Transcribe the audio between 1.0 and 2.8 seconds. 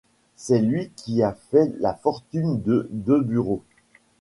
a fait la fortune